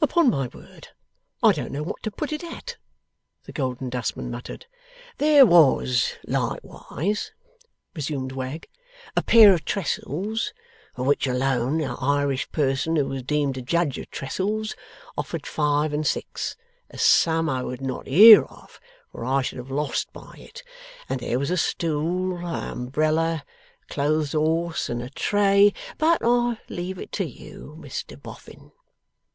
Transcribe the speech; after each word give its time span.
'Upon 0.00 0.30
my 0.30 0.46
word, 0.46 0.88
I 1.42 1.52
don't 1.52 1.70
know 1.70 1.82
what 1.82 2.02
to 2.04 2.10
put 2.10 2.32
it 2.32 2.42
at,' 2.42 2.78
the 3.44 3.52
Golden 3.52 3.90
Dustman 3.90 4.30
muttered. 4.30 4.64
'There 5.18 5.44
was 5.44 6.14
likewise,' 6.24 7.30
resumed 7.94 8.32
Wegg, 8.32 8.68
'a 9.18 9.22
pair 9.22 9.52
of 9.52 9.66
trestles, 9.66 10.54
for 10.94 11.02
which 11.02 11.26
alone 11.26 11.82
a 11.82 11.94
Irish 12.00 12.50
person, 12.52 12.96
who 12.96 13.04
was 13.04 13.22
deemed 13.22 13.58
a 13.58 13.60
judge 13.60 13.98
of 13.98 14.10
trestles, 14.10 14.74
offered 15.18 15.46
five 15.46 15.92
and 15.92 16.06
six 16.06 16.56
a 16.88 16.96
sum 16.96 17.50
I 17.50 17.62
would 17.62 17.82
not 17.82 18.06
hear 18.06 18.44
of, 18.44 18.80
for 19.12 19.26
I 19.26 19.42
should 19.42 19.58
have 19.58 19.70
lost 19.70 20.10
by 20.10 20.36
it 20.38 20.62
and 21.06 21.20
there 21.20 21.38
was 21.38 21.50
a 21.50 21.58
stool, 21.58 22.38
a 22.38 22.70
umbrella, 22.72 23.44
a 23.82 23.92
clothes 23.92 24.32
horse, 24.32 24.88
and 24.88 25.02
a 25.02 25.10
tray. 25.10 25.74
But 25.98 26.22
I 26.24 26.56
leave 26.70 26.98
it 26.98 27.12
to 27.12 27.24
you, 27.26 27.76
Mr 27.78 28.18
Boffin. 28.18 28.72